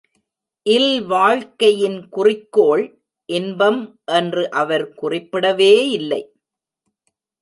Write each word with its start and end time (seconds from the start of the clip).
இல்வாழ்க்கையின் 0.65 2.09
குறிக்கோள் 2.09 2.83
இன்பம் 3.29 3.79
என்று 4.11 4.49
அவர் 4.51 4.85
குறிப்பிடவே 5.01 5.73
இல்லை. 5.91 6.21